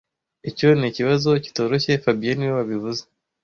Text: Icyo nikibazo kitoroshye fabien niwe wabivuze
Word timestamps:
Icyo 0.49 0.69
nikibazo 0.79 1.29
kitoroshye 1.43 1.91
fabien 2.03 2.35
niwe 2.37 2.53
wabivuze 2.57 3.01